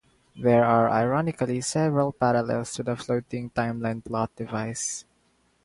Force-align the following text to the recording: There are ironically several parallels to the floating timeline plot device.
There 0.35 0.65
are 0.65 0.89
ironically 0.89 1.61
several 1.61 2.11
parallels 2.11 2.73
to 2.73 2.81
the 2.81 2.95
floating 2.95 3.51
timeline 3.51 4.03
plot 4.03 4.35
device. 4.35 5.05